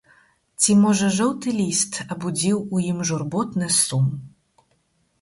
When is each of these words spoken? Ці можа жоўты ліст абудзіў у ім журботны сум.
Ці 0.63 0.71
можа 0.85 1.09
жоўты 1.17 1.53
ліст 1.59 2.01
абудзіў 2.17 2.57
у 2.65 2.85
ім 2.89 2.97
журботны 3.13 3.67
сум. 3.81 4.13